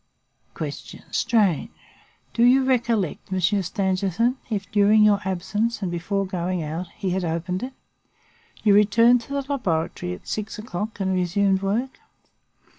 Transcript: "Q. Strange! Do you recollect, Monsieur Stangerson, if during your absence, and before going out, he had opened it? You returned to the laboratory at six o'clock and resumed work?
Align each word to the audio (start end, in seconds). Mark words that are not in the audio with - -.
"Q. 0.55 0.71
Strange! 1.11 1.69
Do 2.33 2.43
you 2.43 2.63
recollect, 2.63 3.31
Monsieur 3.31 3.61
Stangerson, 3.61 4.37
if 4.49 4.65
during 4.71 5.03
your 5.03 5.19
absence, 5.25 5.83
and 5.83 5.91
before 5.91 6.25
going 6.25 6.63
out, 6.63 6.87
he 6.95 7.11
had 7.11 7.23
opened 7.23 7.61
it? 7.61 7.73
You 8.63 8.73
returned 8.73 9.21
to 9.21 9.33
the 9.33 9.45
laboratory 9.47 10.13
at 10.15 10.27
six 10.27 10.57
o'clock 10.57 10.99
and 10.99 11.13
resumed 11.13 11.61
work? 11.61 11.99